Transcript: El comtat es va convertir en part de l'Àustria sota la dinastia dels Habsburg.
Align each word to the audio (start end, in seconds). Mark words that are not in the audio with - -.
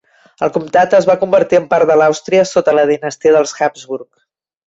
El 0.45 0.51
comtat 0.53 0.95
es 0.99 1.07
va 1.09 1.15
convertir 1.23 1.59
en 1.59 1.67
part 1.73 1.91
de 1.91 1.97
l'Àustria 2.01 2.47
sota 2.53 2.75
la 2.79 2.87
dinastia 2.93 3.35
dels 3.39 3.57
Habsburg. 3.67 4.09